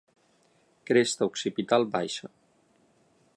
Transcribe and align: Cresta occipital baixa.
Cresta 0.91 1.27
occipital 1.31 1.87
baixa. 1.97 2.31